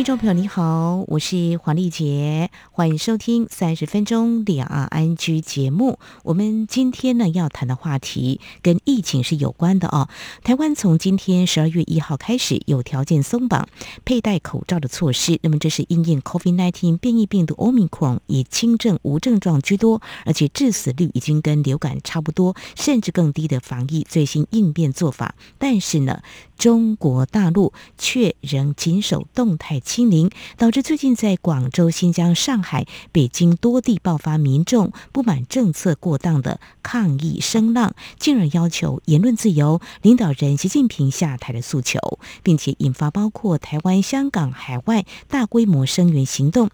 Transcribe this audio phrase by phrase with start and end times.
[0.00, 5.98] 听众朋友你好，我是黄丽杰，欢迎收听三十分钟两岸 ING 节目。
[6.22, 10.08] 我们今天呢要谈的话题跟疫情是有关的哦。
[10.42, 13.68] 台湾从今天十二月一号开始有条件松绑
[14.06, 25.34] 佩戴口罩的措施，那么这是因应 COVID-19 变异病毒 Omicron 以轻症无症状居多，而且致死率已经跟流感差不多，甚至更低的防疫最新应变做法。
[25.58, 26.22] 但是呢，
[26.60, 46.68] 中国大陆却仍谨守动态清零，导致最近在广州、新疆、上海、北京多地爆发民众不满政策过当的抗议声浪，进而要求言论自由、领导人习近平下台的诉求，并且引发包括台湾、香港、海外大规模声援行动。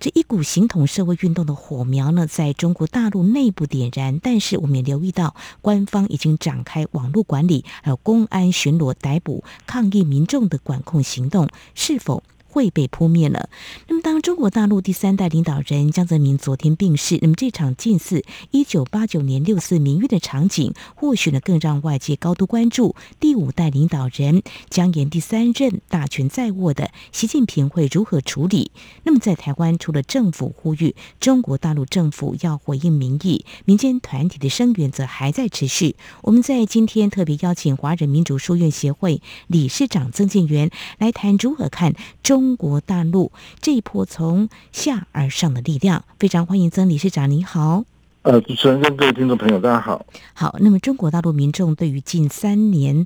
[0.00, 9.42] 这一股形同社会运动的火苗呢，在中国大陆内部点燃，但是我们也留意到，官方已经展开网络管理，还有公安巡逻逮捕补。
[9.66, 12.22] 抗议民众的管控行动是否
[12.56, 13.50] 会被扑灭了。
[13.86, 28.70] 那么，当中国大陆第三代领导人江泽民昨天病逝，那么这场近似一九八九年六四民运的场景，或许呢更让外界高度关注第五代领导人将沿第三任大权在握的习近平会如何处理。
[29.02, 35.96] 那么，在台湾，除了政府呼吁中国大陆政府要回应民意，民间团体的声援则还在持续。
[36.22, 42.45] 我们在今天特别邀请华人民主书院协会理事长曾建元来谈如何看中。
[42.46, 47.82] 中国大陆这一波从下而上的力量，非常欢迎曾理事长，你好。
[48.22, 50.06] 呃，主持人跟各位听众朋友，大家好。
[50.32, 53.04] 好，那么中国大陆民众对于近三年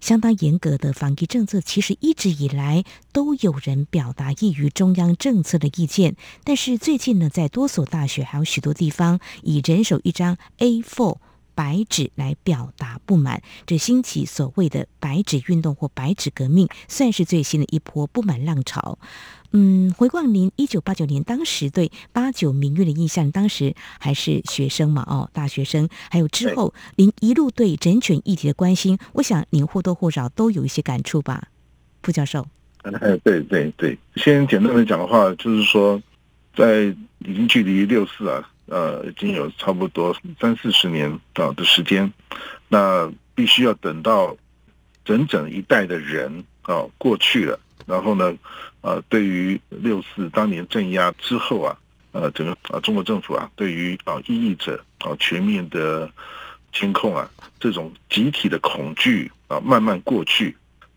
[0.00, 6.16] 相当严格的防疫政策，其实一直以来都有人表达异于中央政策的意见。
[6.42, 11.18] 但是最近呢，在多所大学还有许多地方，以人手一张 A4。
[11.58, 18.96] 白纸来表达不满，这兴起所谓的“白纸运动”或“白纸革命”，算是最新的一波不满浪潮。
[19.50, 31.48] 嗯，回望您一九八九年当时对八九民运的印象，当时还是学生嘛，哦，大学生，还有之后您一路对人权议题的关心，我想您或多或少都有一些感触吧，
[32.04, 32.46] 傅教授。
[32.84, 36.00] 嗯，对对对，先简单的讲的话，就是说，
[36.54, 36.84] 在
[37.26, 38.48] 已经距离六四啊。
[38.70, 42.12] 呃，已经有差不多三四十年啊的时间，
[42.68, 44.36] 那必须要等到
[45.06, 48.34] 整整一代的人啊过去了，然后呢，
[48.82, 51.78] 呃，对于六四当年镇压之后啊，
[52.12, 56.10] 呃，整个啊中国政府啊，对于啊异议者啊全面的
[56.70, 60.54] 监控啊，这种集体的恐惧啊慢慢过去，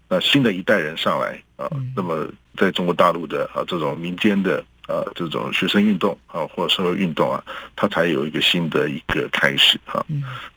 [0.10, 2.28] 那新的一代人上来啊，那么
[2.58, 4.62] 在中国大陆的啊这种民间的。
[4.92, 7.42] 呃，这种学生运动啊，或社会运动啊，
[7.78, 10.06] 它才有一个新的一个开始哈。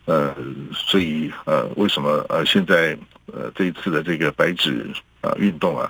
[0.06, 0.34] 呃，
[0.72, 4.91] 所以呃，为什么呃现在呃这一次的这个白纸
[5.21, 5.89] 啊运动啊，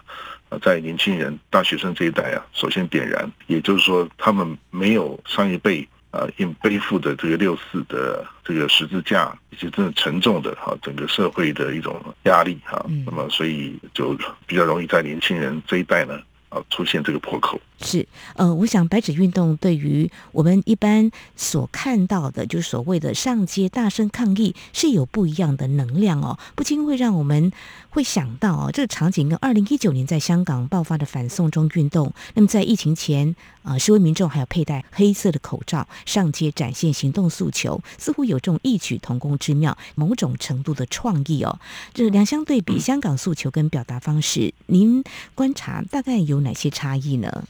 [0.60, 12.84] 在年轻人、大学生这一代啊，首先点燃，也就是说，他们没有上一辈啊，因背负的这个六四的这个十字架，以及真的沉重的哈整个社会的一种压力哈。
[13.06, 14.14] 那么，所以就
[14.46, 16.20] 比较容易在年轻人这一代呢。
[16.70, 17.60] 出现这个破口。
[17.80, 27.52] 是呃，我想白纸运动对于我们一般所看到的，就是所谓的上街大声抗议，是有不一样的能量哦，不禁会让我们
[27.94, 41.60] 会想到哦，这个场景跟二零一九年在香港爆发的反送中运动，那么在疫情前啊、呃，示威民众还有佩戴黑色的口罩上街展现行动诉求，似乎有这种异曲同工之妙，某种程度的创意哦。
[41.92, 45.04] 这两相对比，香港诉求跟表达方式，嗯、您
[45.36, 47.44] 观察大概有哪些差异呢？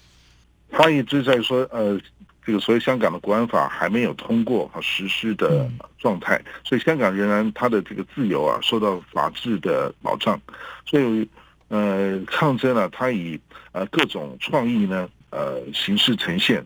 [0.73, 1.99] 差异就在于说，呃，
[2.47, 5.69] 这个所谓香港的国安法还没有通过和实施的
[5.99, 10.39] 状态，嗯、所以香港仍然它的这个自由啊受到法治的保障，
[10.85, 11.29] 所以
[11.69, 13.41] 呃抗争啊，它以
[13.73, 16.65] 呃各种创意呢呃形式呈现，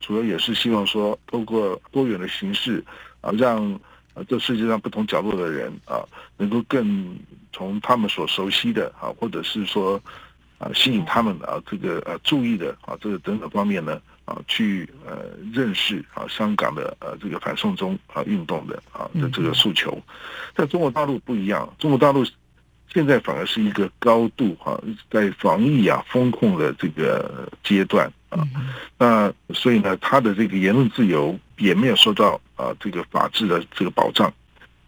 [0.00, 2.84] 主要也是希望说通过多元的形式
[3.20, 3.80] 啊，让
[4.14, 6.04] 呃这世界上不同角落的人啊
[6.36, 7.18] 能够更
[7.52, 10.00] 从他们所熟悉的啊，或者是说。
[10.58, 19.98] 啊，吸引他们啊，这个呃注意的啊，这个等等方面呢啊，去呃认识啊香港的呃这个反送中啊运动的啊的这个诉求，
[20.54, 22.26] 在中国大陆不一样，中国大陆
[22.92, 24.78] 现在反而是一个高度啊
[25.10, 28.46] 在防疫啊风控的这个阶段啊，
[28.98, 34.32] 那所以呢，他的这个言论自由也没有受到啊这个法治的这个保障，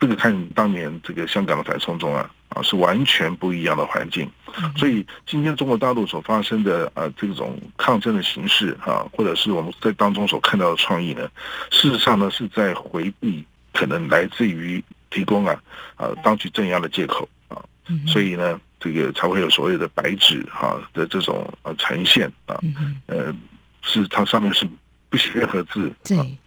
[0.00, 4.30] 这个看当年这个香港的反送中啊啊，是完全不一样的环境。
[4.76, 11.28] 所以今天中国大陆所发生的呃这种抗争的形式啊，或者是我们在当中所看到的创意呢，
[11.70, 15.60] 事实上呢是在回避可能来自于提供啊
[15.96, 17.62] 啊当局镇压的借口啊，
[18.06, 22.58] 所以呢这个才会有所谓的白纸哈的这种呃呈现啊，
[23.06, 23.34] 呃
[23.82, 24.66] 是它上面是
[25.08, 26.38] 不写任何字，对，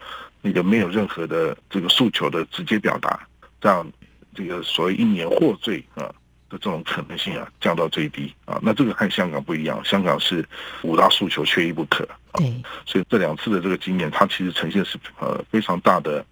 [0.41, 3.19] 那个没有任何的这个诉求的直接表达，
[3.61, 3.85] 让
[4.33, 6.13] 这个所谓一年获罪啊。
[6.51, 10.45] 的这种可能性啊，降到最低啊，那这个和香港不一样，香港是
[10.81, 12.05] 五大诉求缺一不可。
[12.33, 12.53] 对，
[12.85, 16.25] 所以这两次的这个经验，它其实呈现是呃非常大的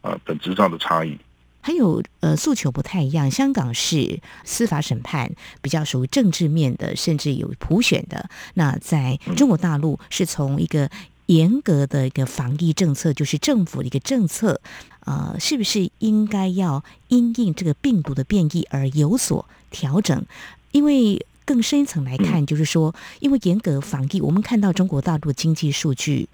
[0.00, 1.14] 啊本质上的差异。
[1.60, 8.30] 还有呃诉求不太一样，香港是司法审判比较属于政治面的，甚至有普选的。
[8.54, 10.88] 那在中国大陆是从一个
[11.30, 14.60] 严格的一个防疫政策，就是政府的一个政策。
[15.06, 20.24] 呃，是不是应该要因应这个病毒的变异而有所调整？
[20.72, 26.28] 因为更深一层来看，就是说，因为严格防疫，我们看到中国大陆的经济数据。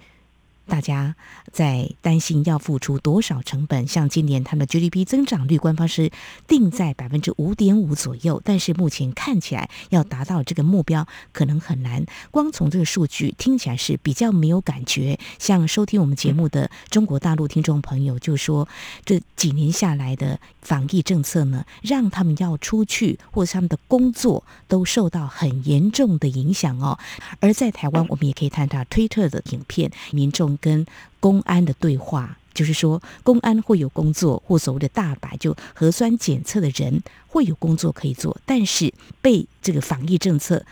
[0.66, 1.14] 大家
[1.52, 3.86] 在担心要付出多少成本？
[3.86, 6.10] 像今年它的 GDP 增长率，官方是
[6.48, 12.04] 定在百分之五点五左右，但是目前看起来要达到这个目标可能很难。
[12.32, 15.18] 光从这个数据听起来是比较没有感觉。
[15.38, 18.68] 像收听我们节目的中国大陆听众朋友就说，
[19.04, 26.98] 这几年下来的防疫政策呢，让他们要出去或者他们的工作都受到很严重的影响哦。
[27.38, 30.55] 而在台湾，我们也可以看到推特的影片，民众。
[30.60, 30.86] 跟
[31.20, 40.64] 公安的对话，就是说，公安会有工作，或所谓的大白，就核酸检测的人会有工作可以做，但是被这个防疫政策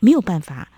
[0.00, 0.68] 没有办法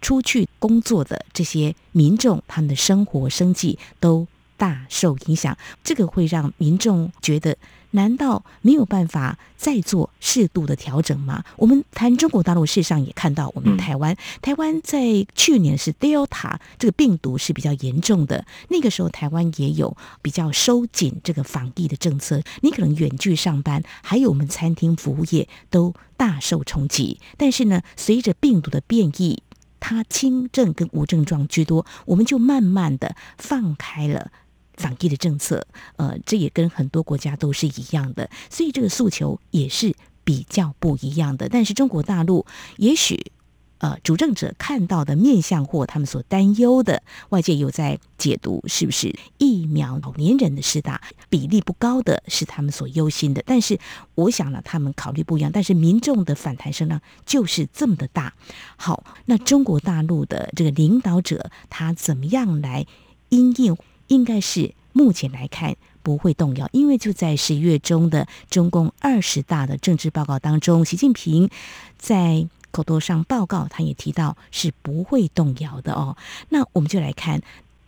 [0.00, 7.56] 出去工作的这些民众，他们的生活生计都大受影响，这个会让民众觉得。
[7.92, 11.44] 难道没有办法再做适度的调整吗？
[11.56, 27.20] 我们谈中国大陆，事实上也看到，我们台湾，台湾在去年是 Delta 这个病毒是比较严重的，那个时候台湾也有比较收紧这个防疫的政策，你可能远距上班，还有我们餐厅服务业都大受冲击。
[27.36, 29.42] 但是呢，随着病毒的变异，
[29.78, 34.32] 它轻症跟无症状居多，我们就慢慢的放开了。
[34.76, 35.66] 防疫的政策，
[35.96, 41.48] 呃，这也跟很多国家都是一样的，所以这个诉求也是比较不一样的。
[41.48, 42.46] 但是中国大陆
[42.76, 43.32] 也许，
[43.78, 53.42] 呃，主政者看到的面向或他们所担忧的，外界有在解读，是不是疫苗老年人的施打比例不高的是他们所忧心的？
[53.44, 53.78] 但是
[54.14, 55.50] 我想呢，他们考虑不一样。
[55.52, 58.32] 但是民众的反弹声浪就是这么的大。
[58.76, 62.86] 好，那中国大陆的这个领导者他怎么样来
[63.30, 63.76] 因应？
[64.12, 71.48] 应该是目前来看不会动摇，因为就在十一月中的中共二十大的政治报告当中，习近平
[71.96, 76.18] 在口头上报告，他也提到是不会动摇的哦。
[76.50, 77.40] 那我们就来看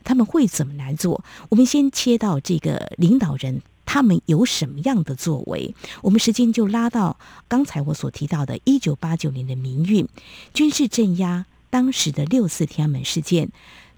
[0.03, 1.23] 他们会怎么来做。
[1.51, 5.75] 我们先切到这个领导人，他们有什么样的作为？
[6.01, 7.19] 我们时间就拉到
[7.49, 10.09] 刚才我所提到的一九八九年的民运，
[10.55, 13.51] 军事镇压当时的六四天安门事件，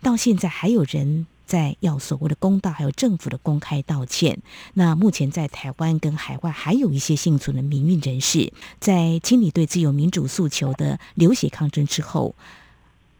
[0.02, 1.28] 到现在还有人。
[1.46, 4.38] 在要所谓的公道，还有政府的公开道歉。
[4.74, 12.34] 那目前在台湾跟海外还有一些幸存的民运人士，在清理对自由民主诉求的流血抗争之后，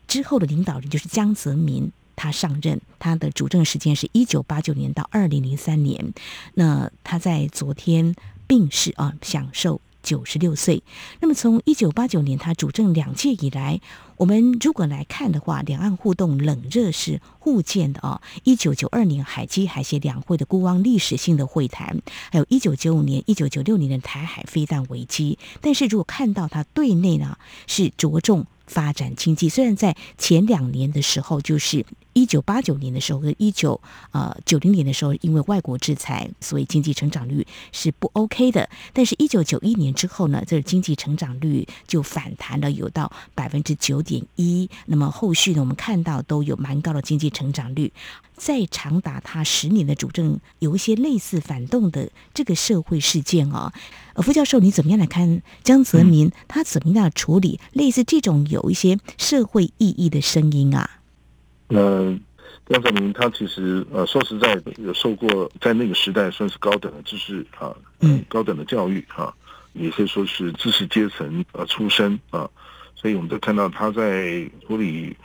[0.09, 6.13] 之后的领导人就是江泽民，他上任，他的主政时间是一九八九年到二零零三年。
[6.55, 8.15] 那他在昨天
[8.47, 9.81] 病逝啊，享受。
[10.07, 10.85] 九十六岁。
[11.21, 13.81] 那么，从一九八九年他主政两届以来，
[14.17, 18.23] 我们如果来看的话，两岸互动冷热是互见的啊。
[18.45, 25.39] 一九九二年海基海协两会的孤汪历史性的会谈，还有一九九五年、一九九六年的台海飞弹危机。
[25.61, 27.37] 但是如果看到他对内呢，
[27.67, 29.49] 是着重发展经济。
[29.49, 31.85] 虽然在前两年的时候，就是。
[32.17, 33.79] 一九八九年的时候和一九
[34.11, 38.67] 呃九零年的时候，因为外国制裁，所以经济成长率是不 OK 的。
[38.95, 44.71] 但是，一九九一年之后呢，这个经济成长率就反弹了，有到百分之九点一。
[44.87, 47.93] 那么后续呢，我们看到都有蛮高的经济成长率。
[48.35, 53.71] 在长达他十年的主政，有一些类似反动的这个社会事件啊、
[54.15, 54.23] 哦。
[54.23, 61.03] 副教授，你怎么样来看江泽民他怎么样处理类似这种有一些社会意义的声音啊？
[61.69, 62.19] 呃，
[62.67, 69.35] 江泽民他其实呃说实在的，有受过在那个时代算是高等的知识啊，嗯，高等的教育啊，
[69.73, 72.49] 也可以说是知识阶层呃出身啊，
[72.95, 75.17] 所以我们都看到他在处理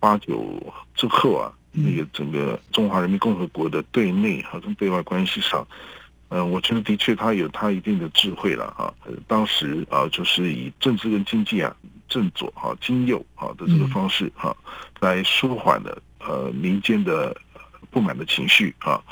[0.00, 0.60] 八九
[0.94, 5.66] 之后啊，那个整个中华人民共和国的对内和跟对外关系上，
[6.28, 8.92] 嗯，我觉得的确他有他一定的智慧了哈。
[9.26, 11.74] 当时啊，就是以政治跟经济啊，
[12.14, 14.56] 正左哈、经右哈的这个方式哈，
[15.00, 17.36] 来舒缓的呃民间的
[17.90, 19.02] 不满的情绪啊。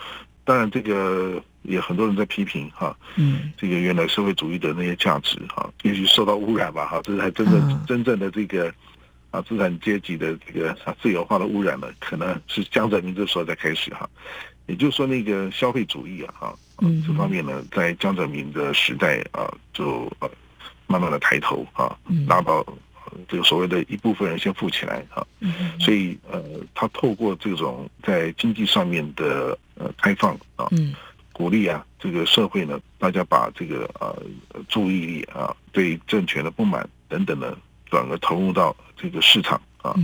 [0.44, 8.72] 当然，这个也很多人在批评哈，嗯，这个原来社会主义的那些价值哈，也许受到污染吧哈，这是还真正真正的这个
[9.32, 14.08] 啊资产阶级的这个自由化的污染呢，可能是江泽民这时候才开始哈。
[14.66, 16.56] 也就是说，那个消费主义啊，哈，
[17.04, 20.30] 这方面呢，在江泽民的时代啊，就呃
[20.86, 21.96] 慢慢的抬头啊，
[22.28, 22.64] 拉到
[23.28, 25.26] 这个所谓的一部分人先富起来啊，
[25.80, 26.42] 所以呃，
[26.74, 30.68] 他透过这种在经济上面的呃开放啊，
[31.32, 34.22] 鼓励啊，这个社会呢，大家把这个呃
[34.68, 37.56] 注意力啊，对政权的不满等等呢，
[37.86, 39.94] 转而投入到这个市场啊，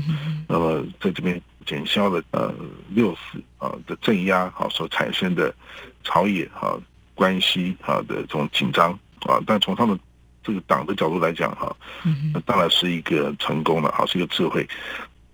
[0.49, 1.41] 那么在这边。
[1.67, 2.55] 减消了呃
[2.89, 5.55] 六四啊的镇压啊所产生的
[6.03, 6.73] 朝野啊
[7.15, 8.91] 关系啊的这种紧张
[9.27, 10.01] 啊，但从他们
[10.49, 11.71] 这个党的角度来讲哈，
[12.33, 14.67] 那当然是一个成功了哈，是一个智慧。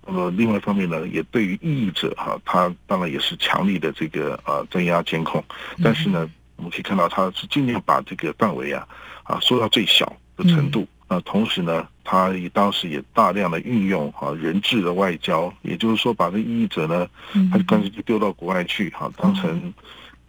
[0.05, 5.41] 那么另外一方面呢，也对于异议者哈，他当然也是强力的这个啊镇压监控，
[5.81, 8.85] 但是呢，我们可以看到他是尽量把这个范围啊
[9.23, 10.05] 啊缩到最小
[10.35, 10.85] 的程度。
[11.07, 17.07] 那同时呢，他也当时也大量的运用哈人质的外交，也就是说，把这异议者呢，
[17.51, 19.73] 他就干脆就丢到国外去哈，当成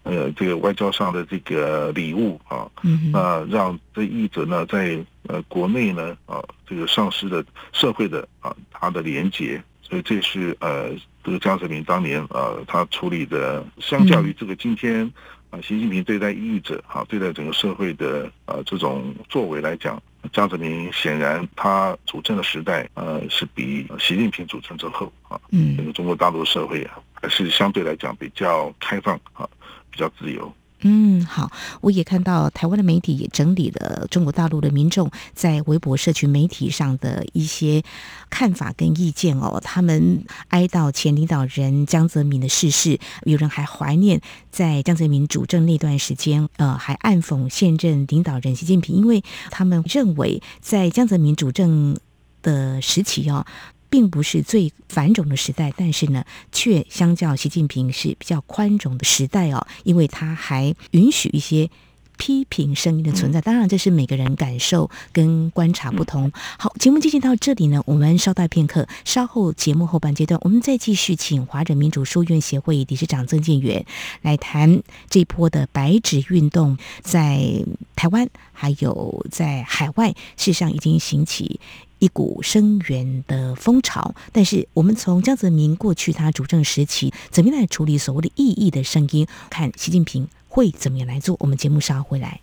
[0.06, 2.70] 呃这个外交上的这个礼物啊，
[3.12, 10.90] 那让这异议者呢在呃国内呢啊这个丧失的社会的啊他的连结，所以这是呃
[11.22, 15.04] 这个江泽民当年啊他处理的，相较于这个今天
[15.50, 20.00] 啊习近平对待异议者哈对待整个社会的啊这种作为来讲。
[20.32, 29.48] 江泽民显然，他主政的时代，呃，是比习近平主政之后啊，嗯，整个中国大陆社会啊，还是相对来讲比较开放啊，
[29.96, 30.52] 比较自由。
[30.82, 31.50] 嗯，好，
[31.80, 37.82] 我也看到台湾的媒体也整理了中国大陆的民众在微博社群媒体上的一些
[38.28, 39.58] 看法跟意见哦。
[39.64, 51.96] 他们哀悼前领导人江泽民的逝世，有人还怀念在江泽民主政那段时间，呃，还暗讽现任领导人习近平，因为他们认为在江泽民主政
[52.42, 53.46] 的时期哦。
[53.88, 61.70] 并不是最繁荣的时代，但是呢，却相较习近平是比较宽容的时代哦，因为他还允许一些
[62.18, 63.42] 批评声音的存在。
[63.42, 66.32] 当然，这是每个人感受跟观察不同。
[66.58, 73.84] 好，节目进行到这里呢，我们稍待片刻，稍后节目后半阶段，我们再继续请华人民主书院协会理事长曾建元
[74.22, 77.62] 来谈这波的白纸运动，在
[77.94, 81.60] 台湾还有在海外，事实上已经兴起。
[81.98, 91.36] 一股声援的风潮，但是我们从江泽民过去他主政时期怎么样来处理所谓的异议的声音，看习近平会怎么样来做。
[91.40, 92.40] 我们节目稍后回来。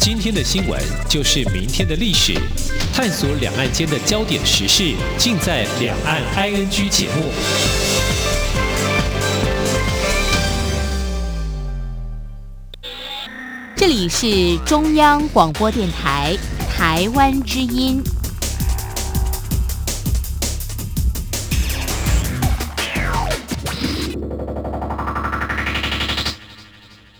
[0.00, 0.78] 今天的新闻
[1.08, 2.34] 就是明天的历史，
[2.92, 7.83] 探索两岸间的焦点时事，尽在《两岸 ING》节目。
[13.86, 16.34] 这里是中央广播电台
[16.70, 18.02] 台湾之音。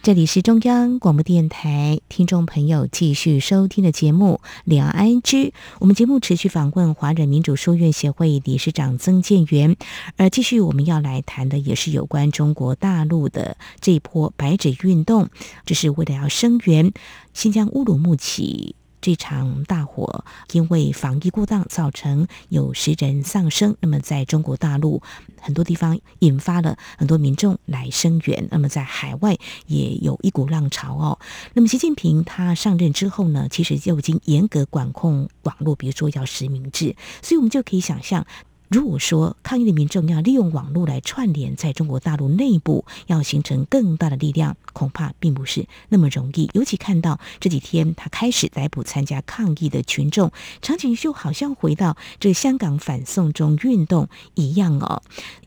[0.04, 5.46] 这里是中央广播电台，听众朋友继续收听的节目《两岸居》。
[5.78, 9.78] 我们节目持续访问华人民主书院协会理事长曾建元，
[10.18, 15.30] 而继续我们要来谈的也是有关中国大陆的这一波白纸运动，
[15.64, 16.92] 这是为了要声援
[17.32, 18.76] 新疆乌鲁木齐。
[19.04, 23.76] 这场大火因为防疫过当，造成有十人丧生。
[23.80, 25.02] 那么，在中国大陆
[25.38, 28.48] 很多地方引发了很多民众来声援。
[28.50, 31.18] 那么，在海外也有一股浪潮哦。
[31.52, 36.96] 那么，习近平他上任之后呢，其实就已经严格管控网络，比如说要实名制。
[37.20, 38.26] 所以，我们就可以想象。
[38.74, 46.50] 如果说抗议的民众要利用网络来串联，在中国大陆内部要形成更大的力量，恐怕并不是那么容易。
[46.54, 55.04] 尤其看到这几天他开始逮捕参加抗议的群众，场景就好像回到这香港反送中运动一样哦。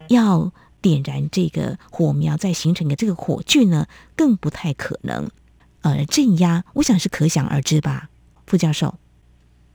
[0.08, 5.30] 要点燃这个火苗，再形成的这个火炬呢，更不太可能。
[5.82, 8.08] 呃，镇压，我想是可想而知吧，
[8.46, 8.96] 傅教授。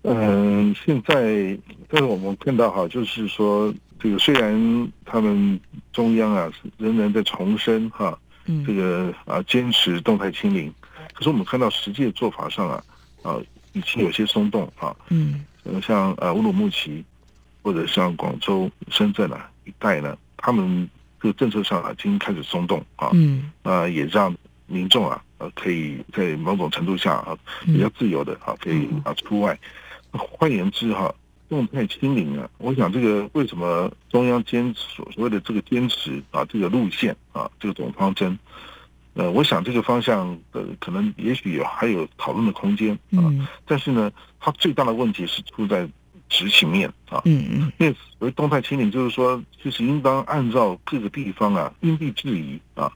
[0.05, 1.57] 嗯，现在
[1.89, 5.61] 但是我们看到哈，就是说这个虽然他们
[5.93, 8.19] 中央啊仍然在重申哈，
[8.67, 10.73] 这个啊坚持动态清零，
[11.15, 12.83] 可是我们看到实际的做法上啊
[13.23, 13.37] 啊
[13.75, 15.45] 已经有些松动啊，嗯，
[15.81, 17.05] 像呃乌鲁木齐
[17.63, 20.91] 或者像广州、深圳啊一带呢，他们
[21.21, 24.35] 这个政策上啊，已经开始松动啊，嗯，啊，也让
[24.67, 29.57] 民众啊，呃，可以在某种程度下啊，比较自由的啊，可以啊出外。
[30.13, 31.15] 换言之哈，
[31.49, 38.39] 动态清零啊，我想这个为什么中央坚持所谓的这个坚持啊，这个路线啊，这个总方针，
[39.15, 43.33] 呃，我想这个方向呃，可能也许有还有讨论的空间啊，
[43.67, 45.89] 但是呢，它最大的问题是出在。
[46.35, 52.91] 执行面啊，嗯嗯，因为所谓动态清零，就是说，就是应当按照各个地方啊因地制宜啊，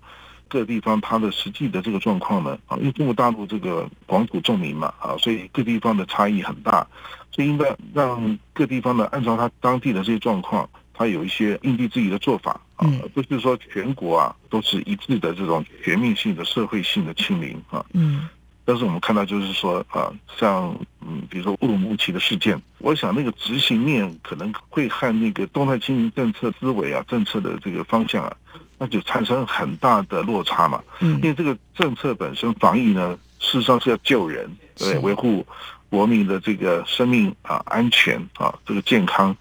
[0.48, 6.86] 各地方它的实际的这个状况呢啊，因为中国大陆这个广土众民嘛啊，所以各地方的差异很大，
[7.30, 18.28] 所以应该让各地方呢按照它当地的这些状况，它有一些因地制宜的做法啊，不是说全国啊都是一致的这种全面性的社会性的清零啊，嗯。
[18.68, 28.36] 但是我们看到，就是说啊，像嗯，比如说乌鲁木齐的事件，我想那个执行面可能会和那个动态清零政策思维啊、政策的这个方向啊，
[28.78, 30.82] 那就产生很大的落差嘛。
[31.00, 31.16] 嗯。
[31.16, 35.46] 因为这个政策本身防疫呢，事实上是要救人，对，维护
[35.88, 39.36] 国民的这个生命啊、安全啊、这个健康。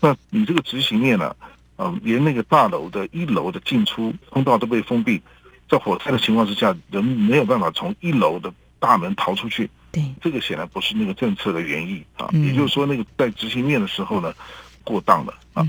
[0.00, 1.34] 那你这个执行面呢，
[1.78, 5.20] 嗯，连那个大楼的一楼的进出通道都被封闭，
[5.68, 8.52] 在火灾的情况之下，人没有办法从一楼的。
[8.80, 12.28] 大门逃出去，对，这个显然不是那个政策的原意啊。
[12.34, 14.34] 也就是说，那个在执行面的时候呢，
[14.82, 15.66] 过当了啊，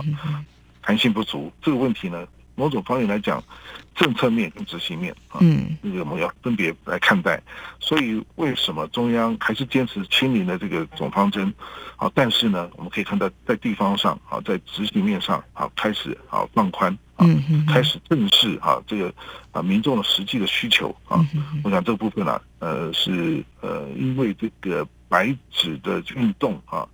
[0.81, 1.49] 弹性不足。
[1.61, 3.43] 这个问题呢，某种方面来讲，
[3.93, 7.41] 政策面跟执行面啊，嗯，那个我们要分别来看待。
[7.79, 11.53] 所以，为什么中央还是坚持清零的这个总方针？
[11.97, 16.97] 好，但是呢，我们可以看到在地方上啊，在执行面上啊，开始啊放宽。
[17.17, 19.13] 嗯嗯，开始正视啊这个
[19.53, 21.25] 啊民众的实际的需求啊，
[21.63, 26.85] 我想这个部分呢、啊，呃是呃因为这个白纸的运动啊，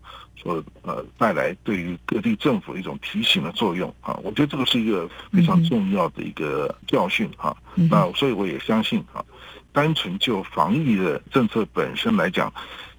[0.42, 7.56] 所呃带来对于各地政府的一种提醒的作用啊，我觉得这个是一个非常重要的一个教训啊。
[7.76, 9.24] 那所以我也相信啊，
[9.72, 12.52] 单纯就防疫的政策本身来讲，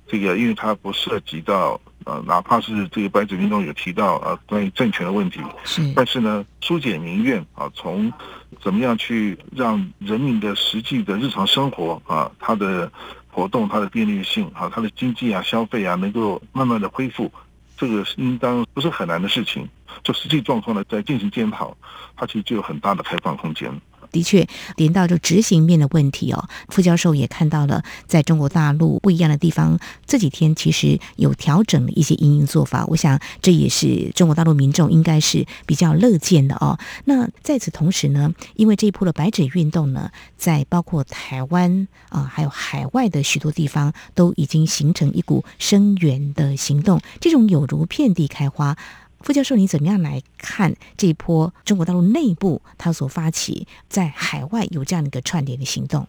[0.06, 1.80] 这个因为它不涉及到。
[2.04, 8.12] 呃，哪怕是这个白纸运动有提到呃关于政权的问题，是，但是呢，疏解民怨啊，从
[8.60, 12.90] 怎么样去让人民的实际的日常生活啊，它的
[13.32, 17.32] 活动、它的便利性啊，它的经济啊、消费啊，能够慢慢的恢复，
[17.76, 19.66] 这个应当不是很难的事情。
[20.04, 21.76] 就实际状况呢，在进行检讨，
[22.14, 23.72] 它其实就有很大的开放空间。
[24.12, 24.46] 的确，
[24.76, 32.84] 连到就执行面的问题哦，副教授也看到了，在中国大陆不一样的地方，这几天其实有调整了一些因应做法。
[32.86, 36.78] 我想这也是中国大陆民众应该是比较乐见的哦。
[37.06, 48.76] 那在此同时呢，因为这一波的白纸运动呢，在包括台湾啊，还有海外的许多地方，都已经形成一股声援的行动，这种有如遍地开花。
[49.22, 56.06] 傅教授，你怎么样来看这一波中国大陆内部他所发起在海外有这样的一个串联的行动？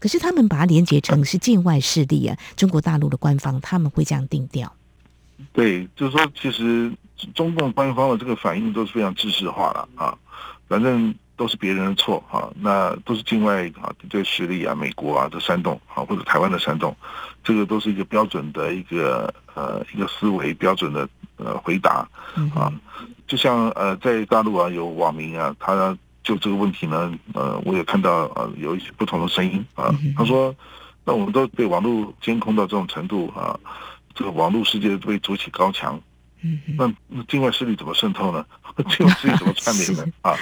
[0.00, 4.72] 可是他们把它连接成是境外势力啊，中国大陆的官方他们会这样定调？
[5.52, 6.92] 对，就是说，其实
[7.34, 10.16] 中共官方的这个反应都是非常知识化了啊，
[10.68, 16.96] 反正都是别人的错啊，那都是境外啊敌对势力啊，美国啊的煽动啊，或者台湾的煽动，
[17.42, 21.08] 这个都是一个标准的一个呃一个思维标准的。
[21.38, 22.08] 呃，回答
[22.54, 22.72] 啊，
[23.26, 29.94] 就像呃，在大陆啊，有网民啊，他就这个问题呢，呃，我也看到呃，有一些不同的声音啊。
[30.16, 30.54] 他说，
[31.04, 33.58] 那我们都被网络监控到这种程度啊，
[34.14, 35.98] 这个网络世界被筑起高墙，
[36.76, 38.44] 那那境外势力怎么渗透呢？
[38.90, 40.04] 境外势力怎么串联呢？
[40.22, 40.36] 啊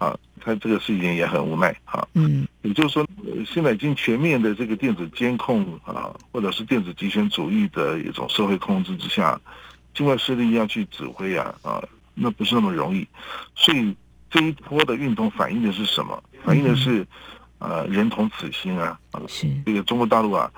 [0.00, 2.06] 啊，他这个事情也很无奈啊。
[2.14, 3.06] 嗯，也就是说，
[3.46, 9.40] 现在已经全面的这个电子监控啊，或者是电子集权主义的一种社会控制之下。
[9.94, 11.82] 境外势力要去指挥啊啊，
[12.14, 13.06] 那不是那么容易。
[13.54, 13.94] 所以
[14.30, 16.22] 这一波的运动反映的是什么？
[16.44, 17.06] 反映的是，
[17.58, 19.20] 呃，人同此心啊啊。
[19.28, 20.50] 是这个中国大陆啊，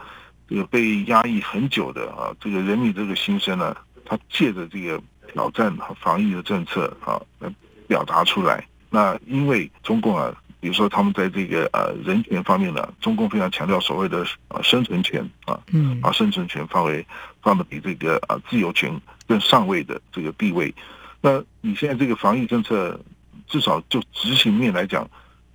[0.49, 7.53] 这个被压抑很久的啊，这个人民这个心声呢，他借着这个挑战和防疫的政策啊，来
[7.87, 8.67] 表达出来。
[8.91, 10.35] 那因为中共啊。
[10.63, 17.05] 比如说，他们在这个呃人权方面呢，中共非常强调所谓的呃生存权啊，嗯，把生存权放为
[17.43, 20.75] 放的比这个啊自由权更上位的这个地位。
[21.21, 22.99] 那你现在这个防疫政策，
[23.47, 25.09] 至少就执行面来讲，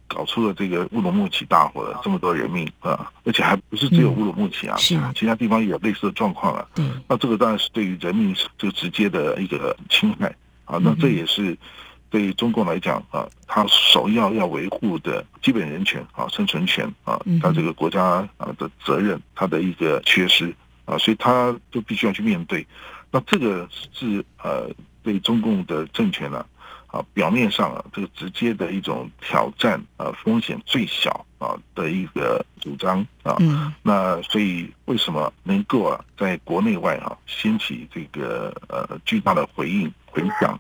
[0.07, 6.67] 搞出了这个乌鲁木齐大火了这么多人命啊，而且还不是只有乌鲁木齐啊，是其他地方也有类似的状况啊。
[6.75, 11.57] 嗯，那这个当然是对于人民这个直接的一个侵害啊，那这也是。
[12.09, 18.01] 对于中共来讲啊，他首要要维护的基本人权啊、生存权啊，他这个国家
[18.37, 20.55] 啊的责任，他的一个缺失
[20.87, 22.65] 啊，所以他都必须要去面对。
[23.11, 24.69] 那这个是呃，
[25.03, 26.45] 对中共的政权呢
[26.87, 33.35] 啊，啊，表面上啊，这个直接的一种挑战啊，风险最小啊的一个主张啊。
[33.39, 33.73] 嗯。
[33.83, 40.59] 那所以为什么能够啊，在国内外啊掀起这个呃巨大的回应回响，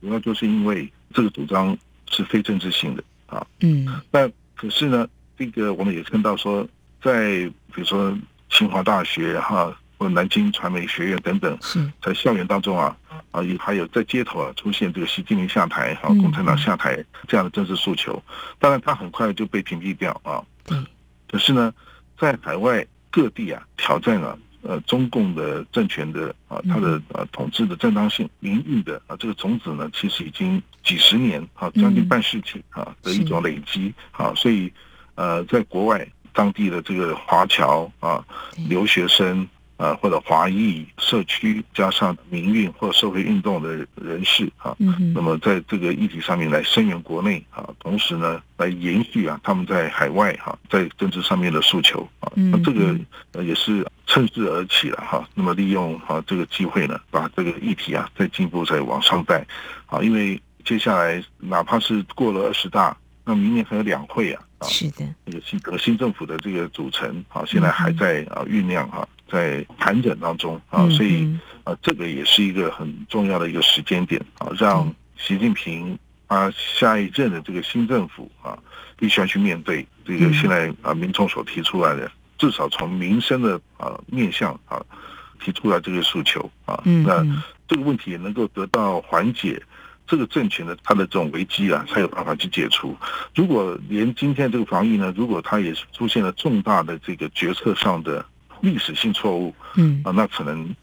[0.00, 1.76] 主要就是因为这个主张
[2.10, 3.44] 是非政治性的啊。
[3.60, 3.86] 嗯。
[4.10, 6.66] 那可是呢，这个我们也看到说，
[7.02, 8.16] 在比如说
[8.50, 9.76] 清华大学哈。
[10.12, 11.58] 南京传媒学院等等，
[12.02, 12.94] 在校园当中啊，
[13.30, 18.22] 啊，也还有在街头啊出现这个习近平下台、啊共产党下台这样的政治诉求，
[18.58, 20.44] 当然他很快就被屏蔽掉啊。
[20.68, 20.84] 嗯。
[21.26, 21.72] 可是呢，
[22.18, 34.70] 在海外各地啊挑战啊，呃，中共的政权的啊，他的呃统治的正当性、民运的啊这个种子呢，其实已经几十年啊，将近半世纪啊的一种累积啊，所以
[35.14, 38.22] 呃，在国外当地的这个华侨啊
[38.68, 39.48] 留学生。
[39.76, 52.96] 啊，或者华裔社区加上民运或社会运动的人士啊，嗯、那么在这个议题上面来声援国内啊，同时呢来延续啊他们在海外哈、啊、在政治上面的诉求啊，那这个
[53.32, 59.44] 呃也是趁势而起了哈、啊，那么利用啊这个机会呢，把这个议题啊再进一步再往上带
[59.86, 69.08] 啊，因为接下来哪怕是过了二十大，那明年还有两会啊，啊是的，这个新革新政府的这个组成啊，现在还在啊酝酿哈。
[69.26, 71.26] 在盘整当中啊，所以
[71.64, 78.56] 啊，这个也是一个很重要的一个时间点啊，让习近平啊下一任的这个新政府啊，
[78.96, 82.08] 必须要去面对这个现在啊民众所提出来的，
[82.38, 84.80] 至少从民生的啊面向啊
[85.42, 87.24] 提出来这个诉求啊，那
[87.66, 89.60] 这个问题也能够得到缓解，
[90.06, 92.96] 这个政权的它的这种危机啊，才有办法去解除。
[93.34, 98.24] 如果连今天这个防疫呢，如果它也出现了重大的这个决策上的。
[98.60, 100.74] 历史性错误，嗯啊，那可能，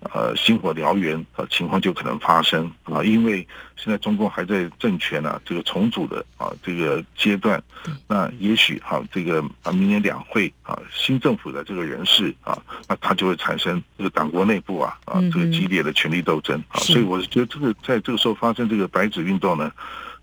[0.00, 7.62] 呃，星火燎原呃，情况就可能发生啊，因为现在中共还在政权啊这个重组的啊这个阶段，
[8.06, 12.56] 那也许哈这个啊明年两会啊新政府的这个人事啊，
[12.88, 19.72] 那他就会产生这个党国内部啊啊这个激烈的权力斗争啊，所以我觉得这个在这个时候发生这个白纸运动呢。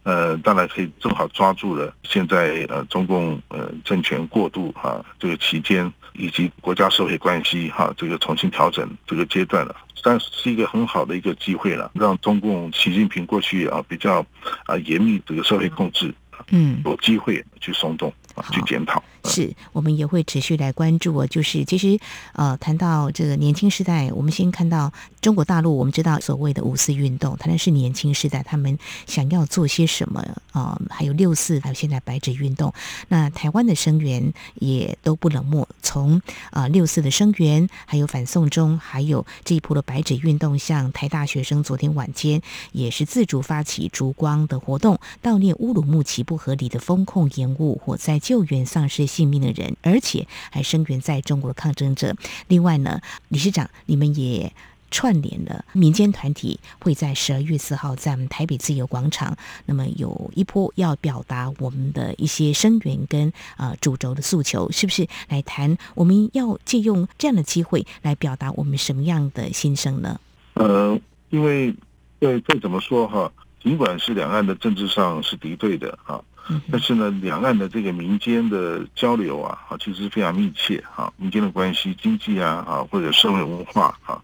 [0.05, 14.25] 呃，当然可以正好抓住了现在呃中共呃政权过渡哈、啊、这个期间，以及国家社会关系哈、啊、这个重新调整这个阶段了，但是是一个很好的一个机会了，让中共习近平过去啊比较
[14.65, 16.13] 啊严密这个社会控制，
[16.51, 18.13] 嗯，有机会去松动。
[18.51, 21.27] 去检讨，是我们也会持续来关注哦。
[21.27, 21.99] 就是其实，
[22.33, 24.91] 呃，谈到这个年轻时代，我们先看到
[25.21, 30.19] 中国大陆，我们知道所谓的五四运动，谈的是年轻时代他们想要做些什么
[30.51, 30.81] 啊、呃？
[30.89, 32.73] 还有六四，还有现在白纸运动。
[33.09, 36.17] 那台湾的声援也都不冷漠，从
[36.49, 42.41] 啊、呃、六四的声援，还有反送中，还有这一波的白纸运动，像台大学生昨天晚间
[42.71, 48.19] 也是自主发起烛光的活动，悼念乌鲁木齐不合理的风控延误火灾。
[48.23, 52.15] 救援丧失性命的人，而且还声援在中国的抗争者。
[52.47, 54.53] 另外呢，理事长，你们也
[54.89, 65.05] 串联了民间团体，会在十二月四号在我们台北自由广场，那么有一波要表达我们的一些声援跟啊、主轴的诉求，是不是？
[65.27, 70.17] 来谈，我们要借用这样的机会来表达我们什么样的心声呢？
[70.53, 70.97] 呃，
[71.29, 71.75] 因为
[72.19, 73.29] 对，再怎么说哈，
[73.61, 76.23] 尽管是两岸的政治上是敌对的哈。
[76.71, 84.21] 但是呢，两岸的这个民间的交流啊，啊，其实非常密切哈，民间的关系、经济啊，啊，或者社会文化啊，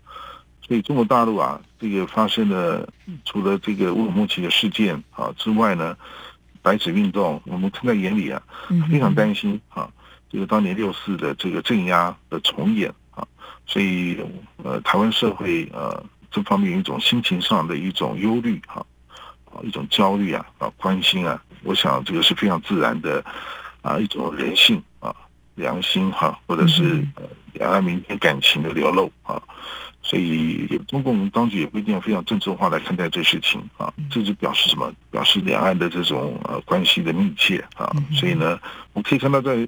[0.68, 2.90] 所以中国大陆啊，这个发生的
[3.24, 5.98] 除了这个乌鲁木齐的事件啊之外呢，
[6.62, 8.42] 白纸运动，我们看在眼里啊，
[8.92, 9.90] 非常担心啊，
[10.30, 13.26] 这个当年六四的这个镇压的重演啊，
[13.66, 14.18] 所以
[14.64, 18.86] 呃，台湾社会呃这方面有一种心情上的一种忧虑哈，啊，
[19.64, 21.42] 一种焦虑啊，啊，关心啊。
[21.64, 23.24] 我想这个是非常自然的，
[23.82, 25.14] 啊，一种人性啊，
[25.56, 29.42] 良心哈、啊，或者是呃两岸民间感情的流露啊，
[30.02, 34.94] 所以中共当局也不一定要非常政治化来看待这事情啊，这就表示什么？
[35.12, 38.58] 表示两岸的这种呃关系的密切啊，所以呢，
[38.94, 39.68] 我们可以看到在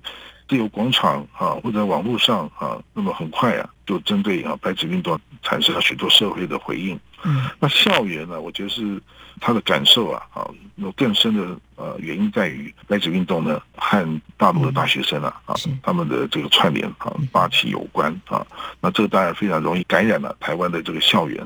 [0.52, 7.00] 自由广场啊，或者网络上啊，那么很快啊，就针对啊白纸运动产生了许多社会的回应。
[7.24, 8.42] 嗯，那校园呢？
[8.42, 9.02] 我觉得是
[9.40, 18.46] 他的感受啊，啊，有更深的呃原因在于白纸运动呢和大陆的大学生啊啊他们的这个串联啊发起有关啊，
[18.82, 21.42] 那这个当然非常容易感染了台湾的这个校园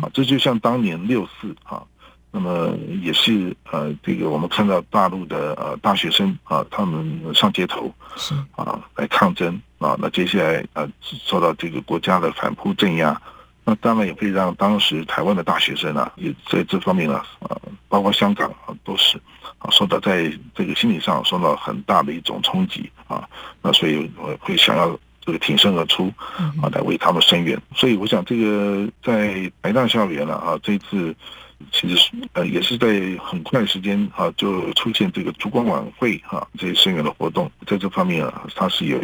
[0.00, 1.82] 啊，这就像当年六四啊，
[2.38, 13.18] 那么也是呃这个我们看到大陆的呃大学生啊，他们上街头是啊来抗争啊，那接下来呃受到这个国家的反扑镇压。
[13.64, 17.56] 那当然也会让当时台湾的大学生啊，也在这方面啊，啊，
[17.88, 19.16] 包括香港啊，都是
[19.56, 23.26] 啊受到在这个心理上受到很大的一种冲击啊，
[23.62, 27.58] 那所以我会想要这个挺身而出啊，来为他们声援。
[27.74, 31.16] 所以我想，这个在台大校园了啊，这一次。
[31.72, 39.00] 其实呃也是在很快的时间哈、啊，就出现这个烛光晚会哈、啊，这些声援的活动，在这方面啊，它是有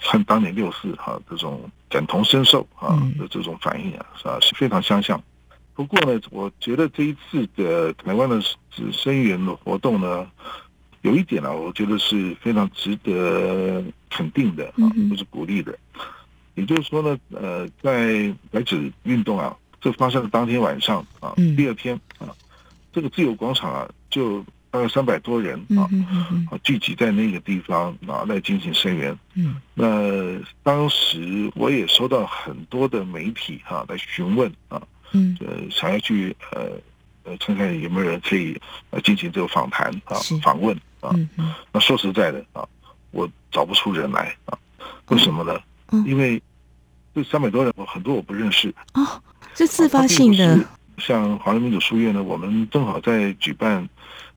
[0.00, 5.20] 和当年六四哈这种感同身受啊的这种反应啊，是啊是非常相像。
[5.74, 8.40] 不过呢，我觉得这一次的台湾的
[8.92, 10.26] 声援的活动呢，
[11.02, 15.76] 有一点呢、啊，我觉得是非常值得肯定的啊，不是鼓励的。
[16.54, 19.56] 也就是说呢，呃，在白纸运动啊。
[19.80, 22.28] 这发生的当天晚上啊，第二天啊，
[22.92, 25.88] 这个自由广场啊，就大概三百多人啊，
[26.50, 29.18] 啊聚集在那个地方啊来进行声援。
[29.34, 36.72] 嗯，那当时我也收到很多的媒体哈、啊、来询问啊，嗯，呃，想要去呃
[37.24, 41.10] 呃看看有没有人可以呃进行这个访谈啊访问啊。
[41.72, 42.68] 那说实在的啊，
[43.12, 44.58] 我找不出人来啊，
[45.08, 45.58] 为什么呢？
[46.06, 46.40] 因为
[47.14, 48.72] 这三百多人，我很多我不认识。
[48.92, 49.22] 哦。
[49.54, 50.58] 是自发性的，
[50.98, 53.86] 像华人民主书院呢，我们正好在举办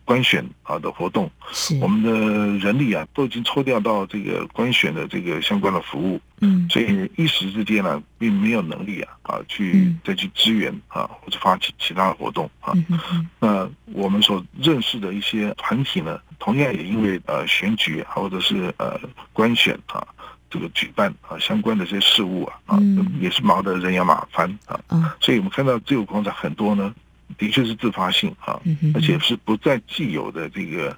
[0.06, 2.12] 官选啊的活动，是我们的
[2.58, 12.74] 人力啊都已经抽调到这个官选的这个相关的服务，嗯，所以一时之间呢，并没有能力啊啊去再去支援啊或者发起其他的活动啊，
[13.40, 19.00] 那我们所认识的一些团体呢，同样也因为呃选举或者是呃
[19.32, 20.06] 官选啊。
[20.54, 22.80] 这个举办啊，相关的这些事务啊，啊，
[23.20, 24.80] 也是忙得人仰马翻啊，
[25.20, 26.94] 所以我们看到自由广场很多呢，
[27.40, 28.62] 的确是自发性啊，
[28.94, 30.96] 而且是不再既有的这个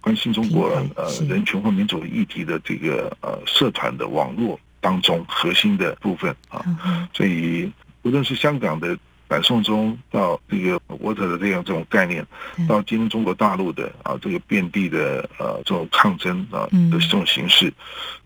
[0.00, 0.66] 关心中国
[0.96, 6.66] 呃人权或民主议题的这个呃社团的网络当中核心的部分啊，
[7.12, 7.70] 所以
[8.02, 12.26] 无论是香港的反送中到这个 What 的这样这种概念，
[12.68, 17.72] 到今天中国大陆的啊这个遍地的呃这种抗争啊的这种形式。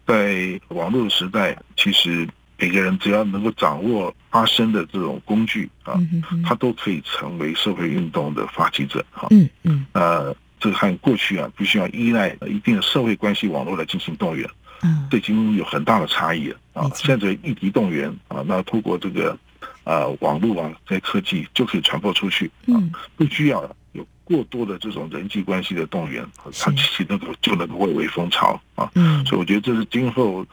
[0.06, 5.98] 在网络的时代，其实每个人只要能够掌握发声的这种工具啊，
[6.44, 9.28] 他都可以成为社会运动的发起者啊。
[9.30, 9.86] 嗯嗯。
[9.92, 14.48] 呃，这个和过去啊，必须要依赖一定的社会关系网络来进行动员。
[14.82, 15.06] 嗯。
[15.10, 16.90] 这已经有很大的差异了啊。
[16.94, 19.38] 现在议题动员啊，那通过这个
[19.84, 22.76] 呃网络啊，这些科技就可以传播出去啊，
[23.16, 23.62] 不需要
[23.92, 24.06] 有。
[24.22, 26.24] 过多的这种人际关系的动员，
[26.56, 28.88] 它其实能够就能够蔚为风潮啊。
[28.94, 30.46] 嗯，所以我觉得这是今后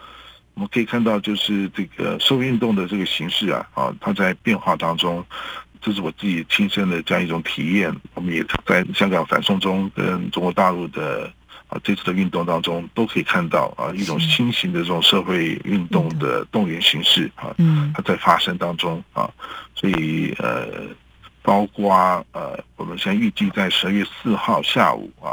[0.56, 5.24] 我们可以看到，就是这个社会运动的这个形式啊，啊，它在变化当中，
[5.80, 7.96] 这是我自己亲身的这样一种体验。
[8.16, 11.32] 我们也在香港反送中跟中国大陆的
[11.68, 17.56] 啊这次的运动当中，都可以看到啊一种新型的这种社会运动的动员形式啊，
[17.94, 19.30] 它在发生当中啊，
[19.76, 20.68] 所以呃。
[21.44, 21.90] 包括
[22.34, 25.32] 呃，我们现在预计在十二月四号下午啊，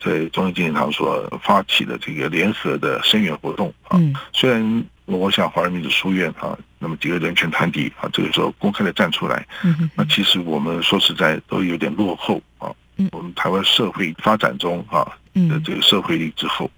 [0.00, 4.00] 在中央纪念堂所发起的这个联合的声援活动啊，
[4.32, 9.46] 虽然我想华人民主书院啊，那么几个人权团体啊，这个时候公开的站出来，
[9.94, 12.72] 那其实我们说实在都有点落后啊，
[13.10, 16.70] 我们台湾社会发展中啊的这个社会力之后。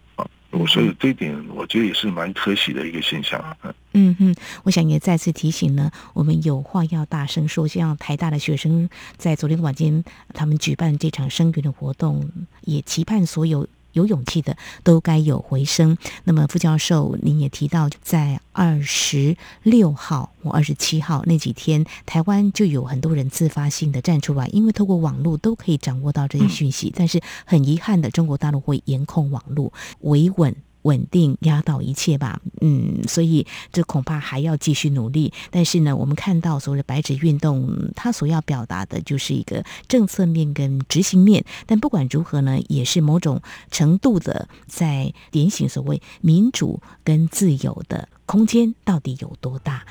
[0.68, 3.44] 所以这一点，我觉得也是蛮可喜的一个现象。
[3.92, 7.66] 嗯嗯，我想也再次提醒呢，我们有话要大声说。
[7.66, 13.66] 像台大的学生在昨天晚间，他们举办这场声援的活动，也期盼所有。
[13.94, 15.96] 有勇气的都该有回声。
[16.24, 26.92] 那么，副教授，您也提到，在二十六号或二十七号那几天，台湾就有很多人自发性的站出来，因为透过网络都可以掌握到这些讯息。
[26.94, 30.54] 但是很遗憾的，中国大陆会严控网络，维稳。
[30.84, 35.32] 稳定压倒一切吧，嗯，所以这恐怕还要继续努力。
[35.50, 41.44] 但是呢，我们看到所谓的白纸运动，它所要表达的就是一个政策面跟执行面。
[41.66, 49.84] 但不管如何呢，也是某种程度的在点醒所谓民主跟自由的空间到底有多大。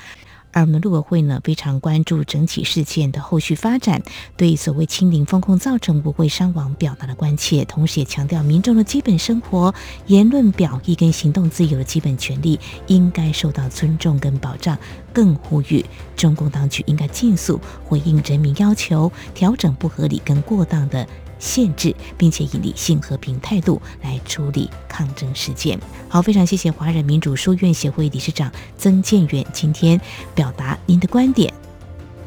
[0.54, 4.00] 而我们陆委会呢，非常关注整起事件的后续发展，
[4.36, 9.74] 对所谓清零风控造成无会伤亡表达了关切，同时也强调民众的基本生活、
[10.06, 14.78] 言论表意跟行动自由的基本权利应该受到尊重跟保障，
[15.12, 21.04] 更呼吁中共当局应该尽速回应人民要求，调整不合理跟过当的。
[21.38, 25.78] 限制，并且以理性和平态度来处理抗争事件。
[26.08, 30.00] 好，非常谢谢华人民主书院协会理事长曾建远今天
[30.34, 31.52] 表达您的观点。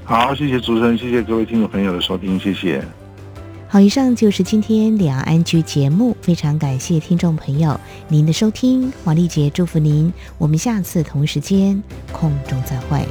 [0.03, 2.83] 好，谢谢主持人，谢谢各位听众朋友的收听，谢谢。
[3.69, 13.05] 好，以上就是今天两岸 ING 节目，非常感谢听众朋友您的收听，黄丽杰祝福您，我们下次同时间空中再会。